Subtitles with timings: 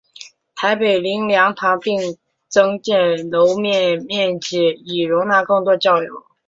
[0.55, 2.17] 台北灵粮堂并
[2.47, 6.25] 增建楼面面积以容纳更多教友。